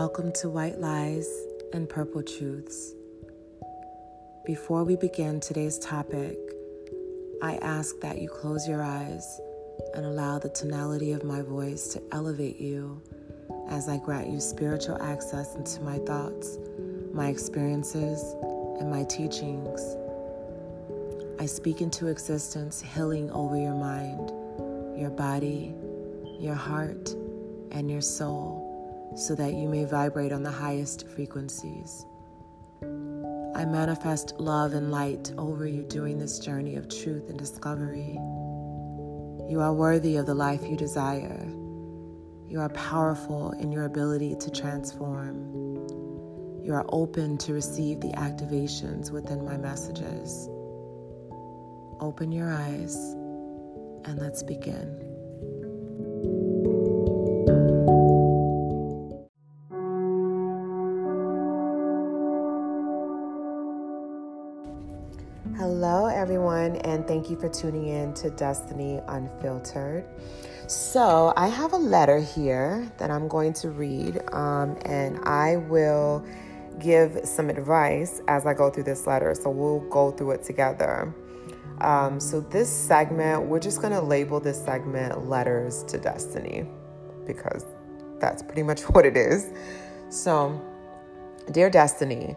[0.00, 1.28] Welcome to White Lies
[1.74, 2.94] and Purple Truths.
[4.46, 6.38] Before we begin today's topic,
[7.42, 9.42] I ask that you close your eyes
[9.94, 13.02] and allow the tonality of my voice to elevate you
[13.68, 16.56] as I grant you spiritual access into my thoughts,
[17.12, 18.22] my experiences,
[18.80, 19.82] and my teachings.
[21.38, 24.30] I speak into existence healing over your mind,
[24.98, 25.74] your body,
[26.38, 27.10] your heart,
[27.70, 28.69] and your soul
[29.16, 32.06] so that you may vibrate on the highest frequencies.
[32.82, 38.12] I manifest love and light over you during this journey of truth and discovery.
[39.50, 41.44] You are worthy of the life you desire.
[42.48, 45.50] You are powerful in your ability to transform.
[46.64, 50.48] You are open to receive the activations within my messages.
[52.00, 52.96] Open your eyes
[54.04, 55.09] and let's begin.
[65.56, 70.04] Hello, everyone, and thank you for tuning in to Destini Unfiltered.
[70.66, 76.22] So, I have a letter here that I'm going to read, um, and I will
[76.78, 79.34] give some advice as I go through this letter.
[79.34, 81.14] So, we'll go through it together.
[81.80, 86.68] Um, so, this segment, we're just going to label this segment Letters to Destini
[87.26, 87.64] because
[88.18, 89.50] that's pretty much what it is.
[90.10, 90.60] So,
[91.50, 92.36] Dear Destini,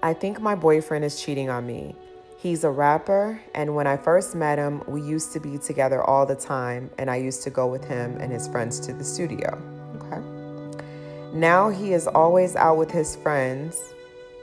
[0.00, 1.96] I think my boyfriend is cheating on me.
[2.40, 6.24] He's a rapper, and when I first met him, we used to be together all
[6.24, 9.60] the time, and I used to go with him and his friends to the studio.
[9.96, 11.36] Okay.
[11.36, 13.78] Now he is always out with his friends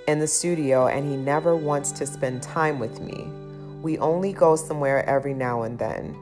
[0.07, 3.27] in the studio, and he never wants to spend time with me.
[3.81, 6.15] We only go somewhere every now and then.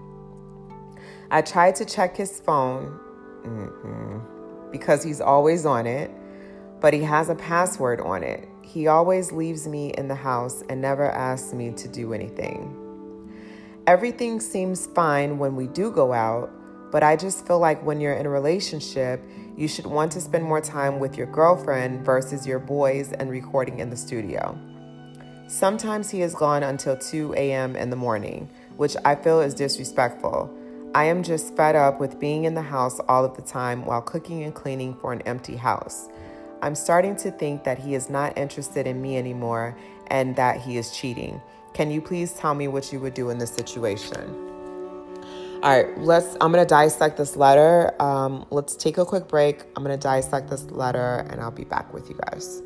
[1.29, 2.97] I tried to check his phone
[3.43, 6.09] mm-hmm, because he's always on it,
[6.79, 8.47] but he has a password on it.
[8.65, 12.75] He always leaves me in the house and never asks me to do anything.
[13.85, 16.49] Everything seems fine when we do go out,
[16.91, 19.23] but I just feel like when you're in a relationship,
[19.55, 23.79] you should want to spend more time with your girlfriend versus your boys and recording
[23.79, 24.57] in the studio.
[25.47, 27.75] Sometimes he is gone until 2 a.m.
[27.75, 30.51] in the morning, which I feel is disrespectful.
[30.95, 34.01] I am just fed up with being in the house all of the time while
[34.01, 36.09] cooking and cleaning for an empty house.
[36.65, 39.77] I'm starting to think that he is not interested in me anymore
[40.07, 41.39] and that he is cheating.
[41.73, 44.23] Can you please tell me what you would do in this situation?
[45.61, 46.35] All right, let's.
[46.41, 47.93] I'm gonna dissect this letter.
[48.01, 49.61] Um, let's take a quick break.
[49.75, 52.63] I'm gonna dissect this letter, and I'll be back with you guys.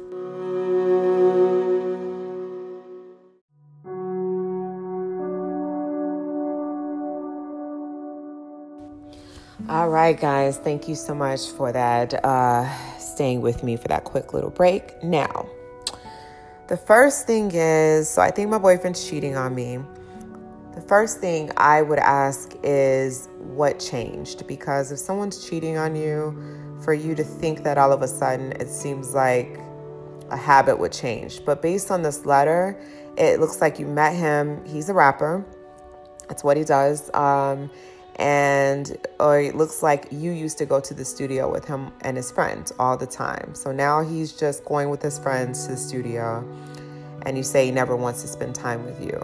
[9.70, 10.58] All right, guys.
[10.58, 12.26] Thank you so much for that.
[12.26, 15.04] Uh, staying with me for that quick little break.
[15.04, 15.48] Now,
[16.68, 19.78] the first thing is so I think my boyfriend's cheating on me.
[20.74, 24.48] The first thing I would ask is what changed?
[24.48, 26.36] Because if someone's cheating on you,
[26.84, 29.60] for you to think that all of a sudden it seems like
[30.32, 31.46] a habit would change.
[31.46, 32.82] But based on this letter,
[33.20, 34.66] it looks like you met him.
[34.66, 35.46] He's a rapper,
[36.30, 37.14] that's what he does.
[37.14, 37.70] Um,
[38.20, 42.18] and or it looks like you used to go to the studio with him and
[42.18, 43.56] his friends all the time.
[43.56, 46.46] So now he's just going with his friends to the studio,
[47.26, 49.20] and you say he never wants to spend time with you.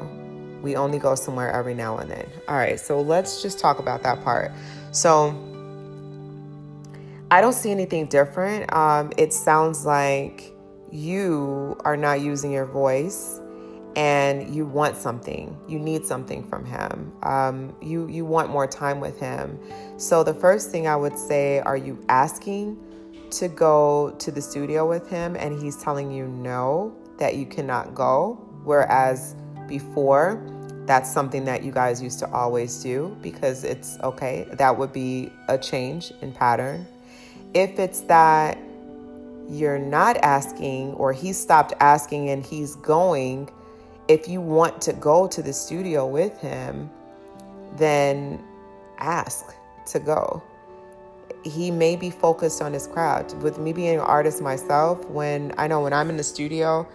[0.63, 2.25] We only go somewhere every now and then.
[2.47, 4.51] All right, so let's just talk about that part.
[4.91, 5.29] So
[7.29, 8.73] I don't see anything different.
[8.73, 10.53] Um, it sounds like
[10.89, 13.41] you are not using your voice
[13.95, 15.57] and you want something.
[15.67, 17.13] You need something from him.
[17.23, 19.57] Um, you you want more time with him.
[19.97, 22.78] So the first thing i would say are you asking
[23.31, 25.35] to go to the studio with him?
[25.35, 28.34] And he's telling you no that you cannot go.
[28.63, 29.35] Whereas
[29.67, 30.44] before
[30.85, 34.47] that's something that you guys used to always do because it's okay.
[34.53, 36.85] That would be a change in pattern.
[37.53, 38.58] If it's that
[39.47, 43.49] you're not asking or he stopped asking and he's going
[44.07, 46.90] if you want to go to the studio with him,
[47.78, 48.43] then
[48.97, 49.55] ask
[49.87, 50.43] to go.
[51.43, 53.35] He may be focused on his craft.
[53.37, 56.87] With me being an artist myself, when I know when I'm in the studio,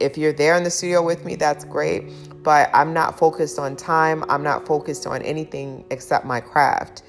[0.00, 2.04] if you're there in the studio with me, that's great.
[2.42, 7.02] But I'm not focused on time, I'm not focused on anything except my craft.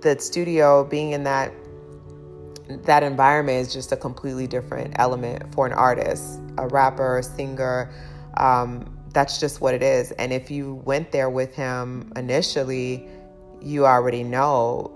[0.00, 1.52] The studio, being in that
[2.84, 7.92] that environment is just a completely different element for an artist, a rapper, a singer,
[8.36, 10.12] um, that's just what it is.
[10.12, 13.06] And if you went there with him initially,
[13.60, 14.90] you already know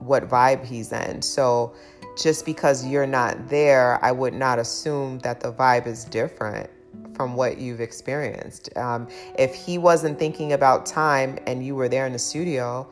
[0.00, 1.22] what vibe he's in.
[1.22, 1.74] So
[2.20, 6.70] just because you're not there, I would not assume that the vibe is different
[7.14, 8.76] from what you've experienced.
[8.76, 12.88] Um, if he wasn't thinking about time and you were there in the studio,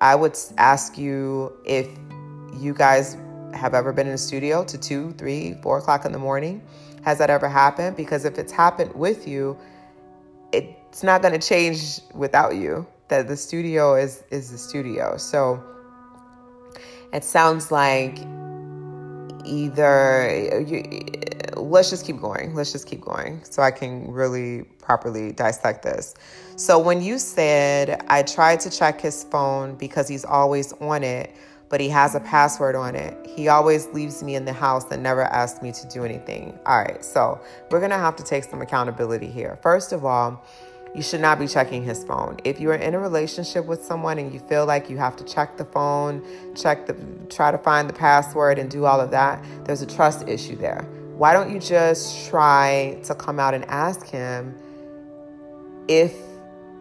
[0.00, 1.88] I would ask you if
[2.58, 3.16] you guys
[3.56, 6.62] have ever been in a studio to two, three, four o'clock in the morning.
[7.04, 7.96] Has that ever happened?
[7.96, 9.56] Because if it's happened with you,
[10.52, 12.86] it's not going to change without you.
[13.08, 15.16] That the studio is is the studio.
[15.16, 15.62] So
[17.12, 18.18] it sounds like
[19.44, 20.82] either you,
[21.56, 22.54] let's just keep going.
[22.54, 26.14] Let's just keep going so I can really properly dissect this.
[26.56, 31.34] So when you said I tried to check his phone because he's always on it,
[31.68, 33.14] but he has a password on it.
[33.26, 36.58] He always leaves me in the house and never asks me to do anything.
[36.66, 37.40] All right, so
[37.70, 39.58] we're gonna have to take some accountability here.
[39.62, 40.44] First of all,
[40.94, 42.38] you should not be checking his phone.
[42.44, 45.24] If you are in a relationship with someone and you feel like you have to
[45.24, 46.24] check the phone,
[46.54, 46.94] check the
[47.28, 50.86] try to find the password and do all of that, there's a trust issue there.
[51.16, 54.54] Why don't you just try to come out and ask him
[55.88, 56.14] if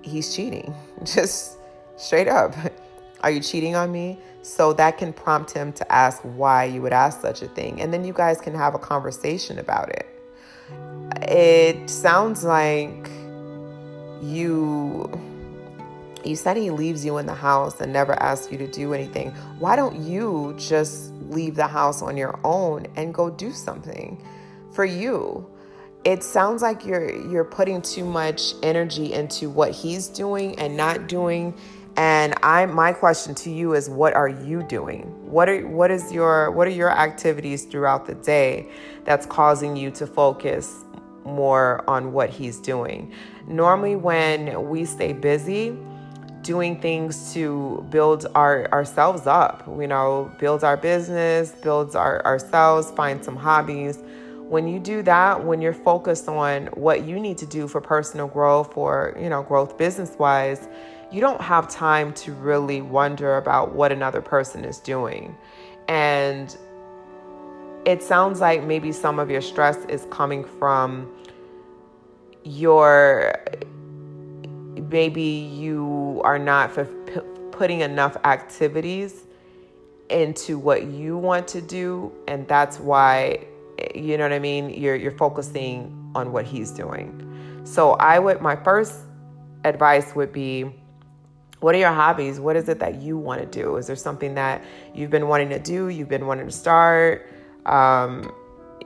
[0.01, 0.73] he's cheating?
[1.05, 1.57] Just
[1.95, 2.53] straight up.
[3.21, 4.19] Are you cheating on me?
[4.41, 7.81] So that can prompt him to ask why you would ask such a thing.
[7.81, 10.07] And then you guys can have a conversation about it.
[11.21, 13.09] It sounds like
[14.21, 15.09] you
[16.23, 19.29] you said he leaves you in the house and never asks you to do anything.
[19.59, 24.23] Why don't you just leave the house on your own and go do something
[24.71, 25.47] for you?
[26.03, 31.07] It sounds like you're you're putting too much energy into what he's doing and not
[31.07, 31.55] doing
[31.97, 35.03] and I my question to you is what are you doing?
[35.29, 38.69] What are what is your what are your activities throughout the day
[39.05, 40.83] that's causing you to focus
[41.23, 43.13] more on what he's doing?
[43.47, 45.77] Normally when we stay busy,
[46.41, 52.91] doing things to build our ourselves up, you know, build our business, builds our ourselves,
[52.91, 53.99] find some hobbies.
[54.49, 58.27] When you do that, when you're focused on what you need to do for personal
[58.27, 60.67] growth or, you know, growth business wise,
[61.11, 65.35] you don't have time to really wonder about what another person is doing.
[65.87, 66.55] And
[67.85, 71.11] it sounds like maybe some of your stress is coming from
[72.43, 73.33] your
[74.89, 76.71] maybe you are not
[77.51, 79.23] putting enough activities
[80.09, 83.43] into what you want to do and that's why
[83.95, 87.21] you know what I mean you're you're focusing on what he's doing.
[87.65, 89.01] So I would my first
[89.63, 90.71] advice would be
[91.59, 92.39] what are your hobbies?
[92.39, 93.77] What is it that you want to do?
[93.77, 94.63] Is there something that
[94.93, 95.89] you've been wanting to do?
[95.89, 97.29] You've been wanting to start?
[97.65, 98.31] Um,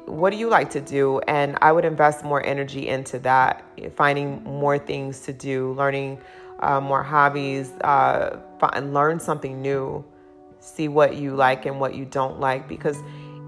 [0.05, 1.19] what do you like to do?
[1.27, 3.63] And I would invest more energy into that,
[3.95, 6.19] finding more things to do, learning
[6.59, 10.03] uh, more hobbies, uh, find, learn something new,
[10.59, 12.67] see what you like and what you don't like.
[12.67, 12.97] Because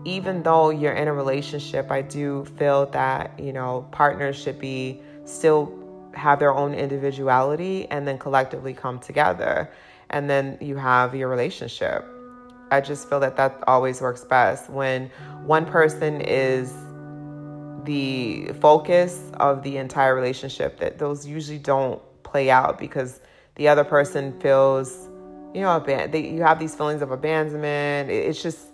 [0.06, 5.02] even though you're in a relationship, I do feel that, you know, partners should be
[5.26, 5.66] still
[6.13, 9.72] have their own individuality and then collectively come together.
[10.10, 12.06] And then you have your relationship.
[12.72, 15.10] I just feel that that always works best when
[15.46, 16.74] one person is
[17.86, 23.19] the focus of the entire relationship, that those usually don't play out because
[23.56, 25.10] the other person feels,
[25.54, 28.10] you know, aban- they, you have these feelings of abandonment.
[28.10, 28.68] It's just,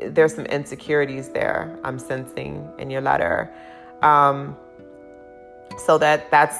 [0.00, 3.52] there's some insecurities there I'm sensing in your letter.
[4.02, 4.56] Um,
[5.78, 6.58] so that that's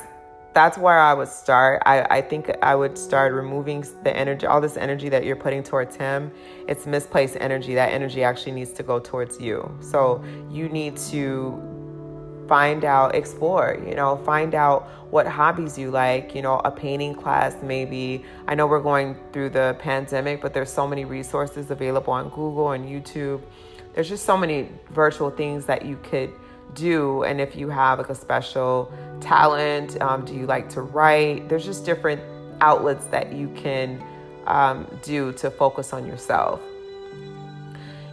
[0.56, 1.82] that's where I would start.
[1.85, 5.62] I, I think I would start removing the energy, all this energy that you're putting
[5.62, 6.32] towards him.
[6.66, 7.75] It's misplaced energy.
[7.75, 9.70] That energy actually needs to go towards you.
[9.82, 11.62] So you need to
[12.49, 17.14] find out, explore, you know, find out what hobbies you like, you know, a painting
[17.14, 18.25] class maybe.
[18.49, 22.70] I know we're going through the pandemic, but there's so many resources available on Google
[22.70, 23.42] and YouTube.
[23.92, 26.32] There's just so many virtual things that you could
[26.75, 31.49] do and if you have like a special talent um, do you like to write?
[31.49, 32.20] There's just different
[32.61, 34.02] outlets that you can
[34.46, 36.61] um, do to focus on yourself.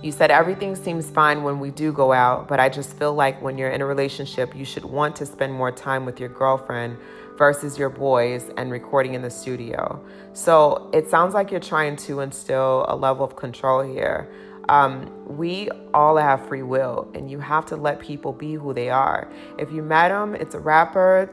[0.01, 3.41] You said everything seems fine when we do go out but i just feel like
[3.41, 6.97] when you're in a relationship you should want to spend more time with your girlfriend
[7.37, 10.03] versus your boys and recording in the studio.
[10.33, 14.29] So it sounds like you're trying to instill a level of control here
[14.69, 18.89] um, we all have free will, and you have to let people be who they
[18.89, 19.29] are.
[19.57, 21.29] If you met them, it's a rapper,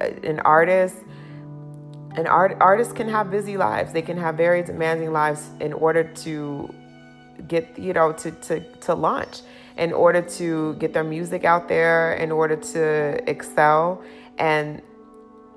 [0.00, 0.96] an artist.
[2.16, 3.92] An art artists can have busy lives.
[3.92, 6.74] They can have very demanding lives in order to
[7.48, 9.40] get you know to to to launch,
[9.78, 14.02] in order to get their music out there, in order to excel,
[14.38, 14.82] and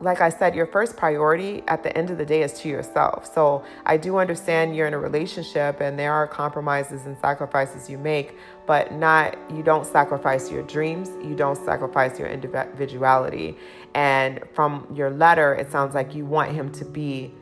[0.04, 3.34] like I said, your first priority at the end of the day is to yourself.
[3.34, 7.98] So I do understand you're in a relationship and there are compromises and sacrifices you
[7.98, 13.58] make, but not, you don't sacrifice your dreams, you don't sacrifice your individuality.
[13.96, 17.34] And from your letter, it sounds like you want him to be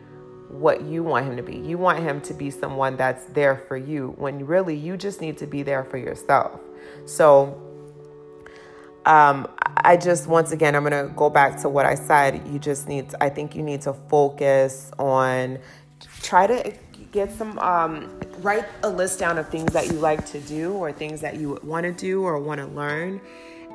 [0.49, 1.55] what you want him to be.
[1.55, 5.37] You want him to be someone that's there for you when really you just need
[5.37, 6.59] to be there for yourself.
[7.05, 7.70] So,
[9.05, 12.47] um, I just, once again, I'm going to go back to what I said.
[12.47, 15.59] You just need, to, I think you need to focus on,
[16.21, 16.73] try to
[17.11, 20.91] get some, um, write a list down of things that you like to do or
[20.91, 23.21] things that you want to do or want to learn.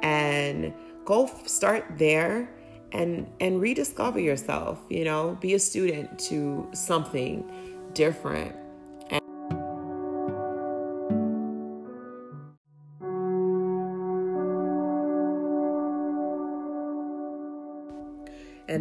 [0.03, 0.73] And
[1.05, 2.51] go start there
[2.93, 5.37] and and rediscover yourself you know?
[5.41, 7.45] Be a student to something
[7.95, 8.55] different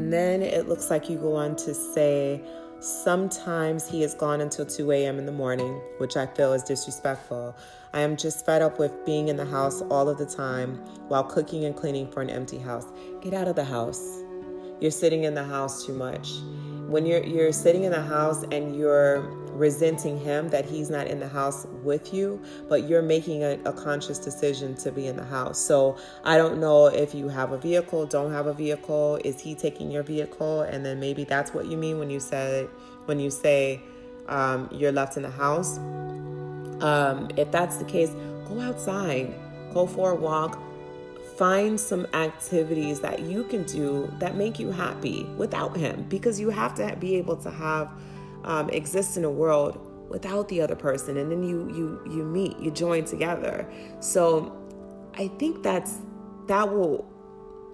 [0.05, 2.39] and then it looks like you go on to say
[2.79, 5.17] Sometimes he has gone until 2 a.m.
[5.17, 7.55] in the morning, which I feel is disrespectful.
[7.91, 10.75] I am just fed up with being in the house all of the time
[11.07, 12.85] while cooking and cleaning for an empty house.
[13.23, 14.21] Get out of the house.
[14.79, 16.33] You're sitting in the house too much.
[16.85, 19.21] When you're you're sitting in the house and you're
[19.55, 23.71] resenting him that he's not in the house with you, but you're making a, a,
[23.71, 25.57] conscious decision to be in the house.
[25.57, 29.19] So I don't know if you have a vehicle, don't have a vehicle.
[29.23, 30.61] Is he taking your vehicle?
[30.61, 32.67] And then maybe that's what you mean when you said
[33.05, 33.81] when you say
[34.27, 35.77] um, you're left in the house.
[36.81, 38.09] Um, if that's the case,
[38.47, 39.33] go outside,
[39.73, 40.59] go for a walk,
[41.37, 46.49] find some activities that you can do that make you happy without him because you
[46.49, 47.89] have to be able to have
[48.45, 52.57] um, exist in a world without the other person and then you you you meet
[52.59, 53.67] you join together.
[53.99, 54.61] So
[55.17, 55.99] i think that's
[56.47, 57.09] that will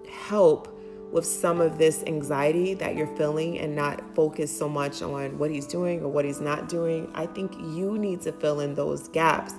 [0.08, 0.68] help
[1.12, 5.50] with some of this anxiety that you're feeling and not focus so much on what
[5.50, 7.10] he's doing or what he's not doing.
[7.14, 9.52] I think you need to fill in those gaps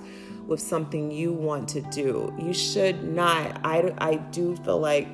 [0.48, 2.34] with something you want to do.
[2.38, 5.06] You should not i, I do feel like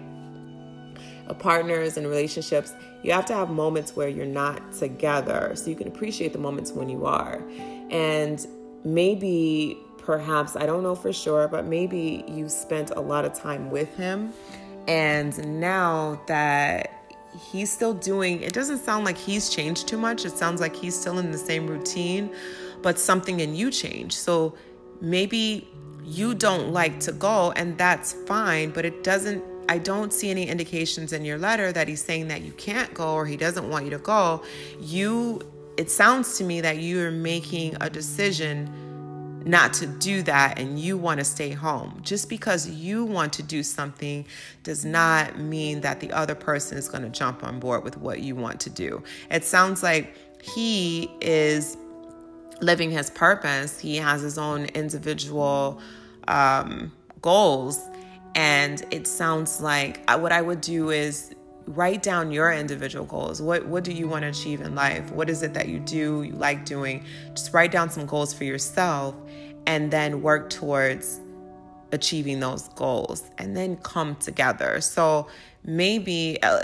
[1.39, 5.89] partners and relationships, you have to have moments where you're not together so you can
[5.89, 7.43] appreciate the moments when you are.
[7.91, 8.47] And
[8.85, 13.71] maybe, perhaps, I don't know for sure, but maybe you spent a lot of time
[13.71, 14.33] with him.
[14.87, 17.01] And now that
[17.39, 20.99] he's still doing it doesn't sound like he's changed too much it sounds like he's
[20.99, 22.29] still in the same routine
[22.83, 24.55] but something in you changed so
[25.01, 25.69] maybe
[26.05, 30.49] you don't like to go and that's fine but it doesn't I don't see any
[30.49, 33.85] indications in your letter that he's saying that you can't go or he doesn't want
[33.85, 34.43] you to go.
[34.81, 35.43] You,
[35.77, 38.69] it sounds to me that you're making a decision
[39.45, 42.01] not to do that and you want to stay home.
[42.03, 44.27] Just because you want to do something
[44.63, 48.21] does not mean that the other person is going to jump on board with what
[48.21, 49.03] you want to do.
[49.31, 51.77] It sounds like he is
[52.61, 55.81] living his purpose, he has his own individual
[56.29, 57.81] um, goals
[58.35, 61.35] and it sounds like uh, what I would do is
[61.67, 63.41] write down your individual goals.
[63.41, 65.11] What what do you want to achieve in life?
[65.13, 67.05] What is it that you do, you like doing?
[67.35, 69.15] Just write down some goals for yourself
[69.67, 71.21] and then work towards
[71.93, 74.81] achieving those goals and then come together.
[74.81, 75.27] So
[75.65, 76.61] maybe uh,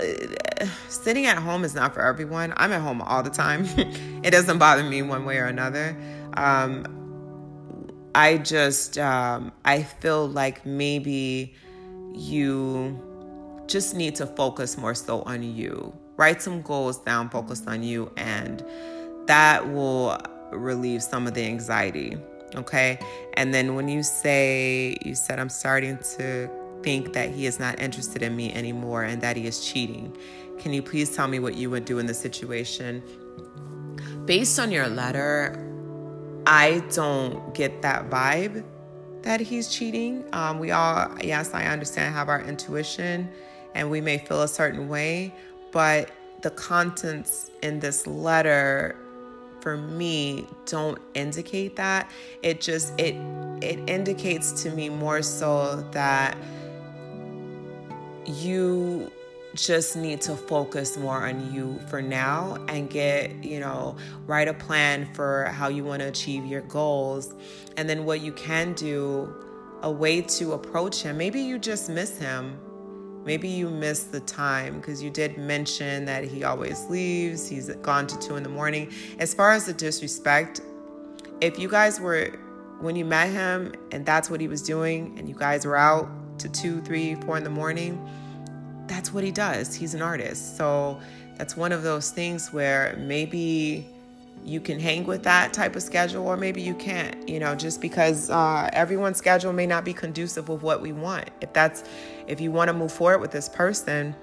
[0.89, 2.53] sitting at home is not for everyone.
[2.57, 3.65] I'm at home all the time.
[4.23, 5.97] it doesn't bother me one way or another.
[6.35, 6.96] Um,
[8.15, 11.53] I just um, I feel like maybe
[12.13, 12.99] you
[13.67, 15.95] just need to focus more so on you.
[16.15, 18.65] Write some goals down, focus on you, and
[19.27, 20.17] that will
[20.51, 22.17] relieve some of the anxiety.
[22.55, 22.97] Okay.
[23.33, 26.49] And then when you say, you said, I'm starting to
[26.81, 30.15] think that he is not interested in me anymore and that he is cheating.
[30.57, 33.03] Can you please tell me what you would do in the situation?
[34.25, 35.66] Based on your letter,
[36.49, 38.63] I don't get that vibe
[39.23, 40.23] that he's cheating.
[40.31, 43.29] Um, we all, yes, I understand, have our intuition
[43.75, 45.33] and we may feel a certain way,
[45.73, 46.09] but
[46.41, 48.95] the contents in this letter
[49.59, 52.09] for me don't indicate that
[52.43, 53.15] it just it
[53.61, 56.37] it indicates to me more so that
[58.25, 59.11] you
[59.55, 64.53] just need to focus more on you for now and get, you know, write a
[64.53, 67.33] plan for how you want to achieve your goals.
[67.75, 69.33] And then what you can do,
[69.81, 71.17] a way to approach him.
[71.17, 72.59] Maybe you just miss him.
[73.23, 77.47] Maybe you miss the time because you did mention that he always leaves.
[77.47, 78.91] He's gone to two in the morning.
[79.19, 80.61] As far as the disrespect,
[81.41, 82.39] if you guys were,
[82.79, 86.09] when you met him and that's what he was doing, and you guys were out
[86.39, 87.99] to two, three, four in the morning,
[88.87, 89.73] that's what he does.
[89.73, 90.57] He's an artist.
[90.57, 90.99] So
[91.37, 93.87] that's one of those things where maybe
[94.43, 97.81] you can hang with that type of schedule or maybe you can't you know just
[97.81, 101.83] because uh, everyone's schedule may not be conducive with what we want if that's
[102.27, 104.15] if you want to move forward with this person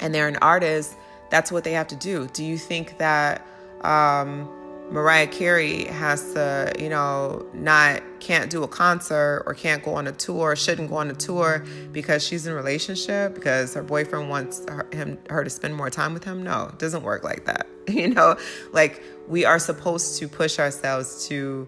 [0.00, 0.96] and they're an artist
[1.30, 3.42] that's what they have to do do you think that
[3.82, 4.48] um,
[4.90, 10.06] Mariah Carey has to, you know, not can't do a concert or can't go on
[10.06, 14.28] a tour, shouldn't go on a tour because she's in a relationship because her boyfriend
[14.28, 16.42] wants her, him her to spend more time with him.
[16.42, 17.66] No, it doesn't work like that.
[17.88, 18.36] You know,
[18.72, 21.66] like we are supposed to push ourselves to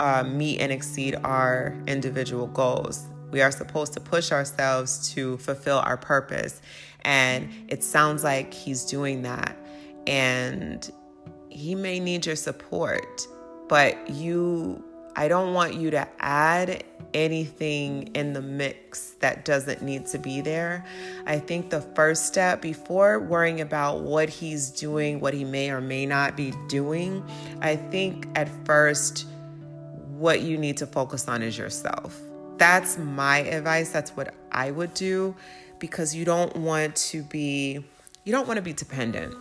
[0.00, 3.06] uh, meet and exceed our individual goals.
[3.30, 6.60] We are supposed to push ourselves to fulfill our purpose.
[7.02, 9.56] And it sounds like he's doing that.
[10.06, 10.88] And
[11.48, 13.26] he may need your support,
[13.68, 14.82] but you,
[15.16, 16.84] I don't want you to add
[17.14, 20.84] anything in the mix that doesn't need to be there.
[21.26, 25.80] I think the first step before worrying about what he's doing, what he may or
[25.80, 27.24] may not be doing,
[27.60, 29.26] I think at first,
[30.18, 32.20] what you need to focus on is yourself.
[32.56, 33.90] That's my advice.
[33.90, 35.34] That's what I would do
[35.78, 37.84] because you don't want to be
[38.24, 39.34] you don't want to be dependent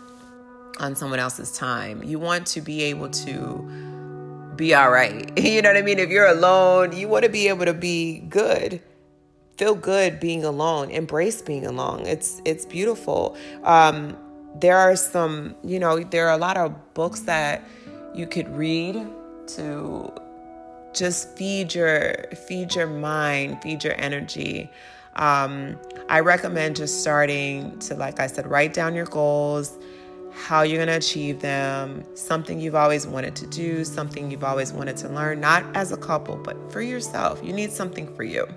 [0.80, 2.04] on someone else's time.
[2.04, 3.97] You want to be able to
[4.58, 5.32] be all right.
[5.48, 6.00] You know what I mean?
[6.00, 8.82] If you're alone, you want to be able to be good.
[9.58, 10.92] Feel good being alone.
[10.92, 12.06] Embrace being alone.
[12.06, 13.36] It's it's beautiful.
[13.64, 14.18] Um,
[14.60, 17.64] there are some, you know, there are a lot of books that
[18.14, 19.08] you could read
[19.56, 20.12] to
[20.94, 22.16] just feed your
[22.48, 24.70] feed your mind, feed your energy.
[25.16, 29.78] Um, I recommend just starting to, like I said, write down your goals
[30.38, 34.72] how you're going to achieve them, something you've always wanted to do, something you've always
[34.72, 37.42] wanted to learn, not as a couple, but for yourself.
[37.44, 38.48] You need something for you.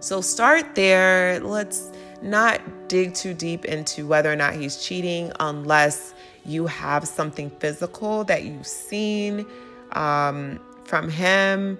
[0.00, 1.40] So start there.
[1.40, 1.90] Let's
[2.22, 6.14] not dig too deep into whether or not he's cheating unless
[6.46, 9.44] you have something physical that you've seen
[9.92, 11.78] um, from him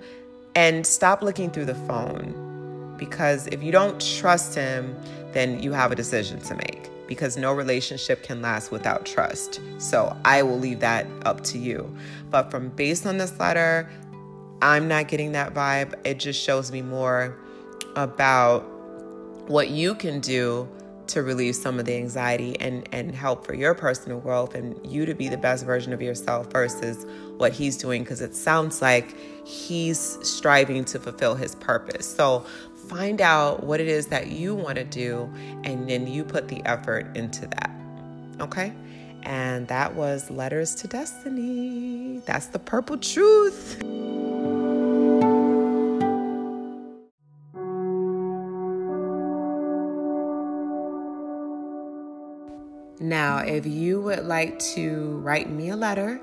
[0.54, 4.96] and stop looking through the phone because if you don't trust him,
[5.32, 9.60] then you have a decision to make because no relationship can last without trust.
[9.78, 11.94] So I will leave that up to you.
[12.30, 13.90] But from based on this letter,
[14.60, 15.94] I'm not getting that vibe.
[16.04, 17.36] It just shows me more
[17.96, 18.60] about
[19.48, 20.68] what you can do
[21.08, 25.04] to relieve some of the anxiety and and help for your personal growth and you
[25.04, 27.04] to be the best version of yourself versus
[27.36, 32.06] what he's doing because it sounds like he's striving to fulfill his purpose.
[32.06, 32.46] So
[32.92, 35.32] find out what it is that you want to do
[35.64, 37.70] and then you put the effort into that.
[38.38, 38.74] Okay?
[39.22, 42.22] And that was Letters to Destini.
[42.26, 43.82] That's the purple truth.
[53.00, 56.20] Now, if you would like to write me a letter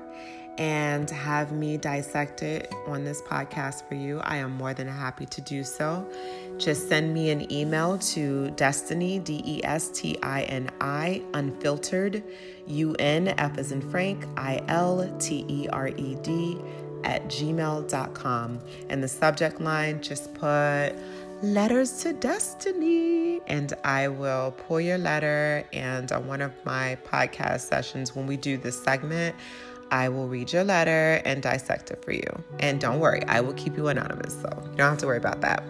[0.58, 5.26] and have me dissect it on this podcast for you, I am more than happy
[5.26, 6.06] to do so.
[6.58, 12.22] Just send me an email to destini, D E S T I N I, unfiltered,
[12.66, 16.58] U N, F as in Frank, I L T E R E D,
[17.04, 18.58] at gmail.com.
[18.88, 20.92] And the subject line, just put
[21.42, 23.40] letters to destini.
[23.46, 25.64] And I will pull your letter.
[25.72, 29.34] And on one of my podcast sessions, when we do this segment,
[29.90, 32.42] I will read your letter and dissect it for you.
[32.58, 35.40] And don't worry, I will keep you anonymous, so you don't have to worry about
[35.40, 35.62] that.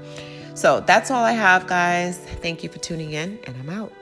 [0.54, 2.18] So that's all I have, guys.
[2.18, 3.92] Thank you for tuning in, and I'm out.